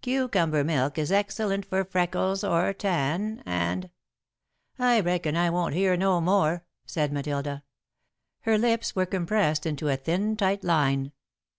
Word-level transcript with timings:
'Cucumber 0.00 0.64
milk 0.64 0.96
is 0.96 1.12
excellent 1.12 1.66
for 1.66 1.84
freckles 1.84 2.42
or 2.42 2.72
tan, 2.72 3.42
and'" 3.44 3.90
"I 4.78 5.00
reckon 5.00 5.36
I 5.36 5.50
won't 5.50 5.74
hear 5.74 5.94
no 5.94 6.22
more," 6.22 6.64
said 6.86 7.12
Matilda. 7.12 7.64
Her 8.40 8.56
lips 8.56 8.96
were 8.96 9.04
compressed 9.04 9.66
into 9.66 9.90
a 9.90 9.98
thin 9.98 10.38
tight 10.38 10.64
line. 10.64 11.12